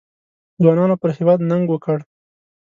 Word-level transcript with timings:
ځوانانو 0.61 0.95
پر 1.01 1.09
هېواد 1.17 1.39
ننګ 1.49 1.65
وکړ. 1.69 1.97